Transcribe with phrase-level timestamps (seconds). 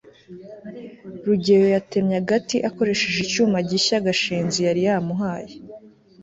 [1.25, 5.53] rugeyo yatemye agati akoresheje icyuma gishya gashinzi yari yamuhaye